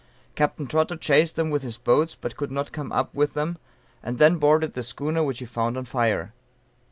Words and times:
Capt. 0.33 0.67
Trotter 0.67 0.95
chased 0.97 1.35
them 1.35 1.51
with 1.51 1.61
his 1.61 1.77
boats, 1.77 2.15
but 2.19 2.35
could 2.35 2.49
not 2.49 2.71
come 2.71 2.91
up 2.91 3.13
with 3.13 3.33
them, 3.35 3.59
and 4.01 4.17
then 4.17 4.37
boarded 4.37 4.73
the 4.73 4.81
schooner 4.81 5.21
which 5.23 5.37
he 5.37 5.45
found 5.45 5.77
on 5.77 5.85
fire. 5.85 6.33